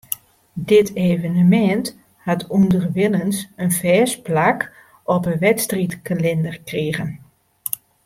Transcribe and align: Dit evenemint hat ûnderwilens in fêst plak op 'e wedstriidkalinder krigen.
Dit 0.73 0.91
evenemint 1.05 1.97
hat 2.25 2.43
ûnderwilens 2.57 3.37
in 3.63 3.71
fêst 3.79 4.17
plak 4.25 4.59
op 5.13 5.23
'e 5.29 5.35
wedstriidkalinder 5.45 6.57
krigen. 6.69 7.09